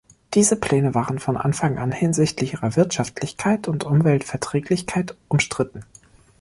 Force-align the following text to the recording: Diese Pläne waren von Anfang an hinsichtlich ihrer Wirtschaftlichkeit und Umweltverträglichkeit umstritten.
Diese 0.33 0.55
Pläne 0.55 0.95
waren 0.95 1.19
von 1.19 1.37
Anfang 1.37 1.77
an 1.77 1.91
hinsichtlich 1.91 2.53
ihrer 2.53 2.75
Wirtschaftlichkeit 2.75 3.67
und 3.67 3.83
Umweltverträglichkeit 3.83 5.15
umstritten. 5.27 5.85